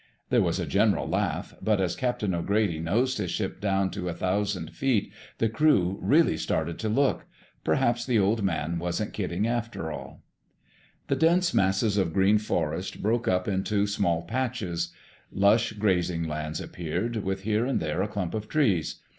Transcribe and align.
There 0.31 0.41
was 0.41 0.57
a 0.59 0.65
general 0.65 1.07
laugh, 1.07 1.53
but 1.61 1.79
as 1.79 1.95
Captain 1.95 2.33
O'Grady 2.33 2.79
nosed 2.79 3.19
his 3.19 3.29
ship 3.29 3.61
down 3.61 3.91
to 3.91 4.09
a 4.09 4.15
thousand 4.15 4.71
feet 4.71 5.13
the 5.37 5.47
crew 5.47 5.99
really 6.01 6.37
started 6.37 6.79
to 6.79 6.89
look. 6.89 7.27
Perhaps 7.63 8.07
the 8.07 8.17
Old 8.17 8.41
Man 8.41 8.79
wasn't 8.79 9.13
kidding 9.13 9.45
after 9.45 9.91
all. 9.91 10.23
The 11.07 11.15
dense 11.15 11.53
masses 11.53 11.97
of 11.99 12.13
green 12.13 12.39
forest 12.39 13.03
broke 13.03 13.27
up 13.27 13.47
into 13.47 13.85
small 13.85 14.23
patches. 14.23 14.91
Lush 15.31 15.73
grazing 15.73 16.27
lands 16.27 16.59
appeared, 16.59 17.17
with 17.17 17.43
here 17.43 17.67
and 17.67 17.79
there 17.79 18.01
a 18.01 18.07
clump 18.07 18.33
of 18.33 18.49
trees. 18.49 19.01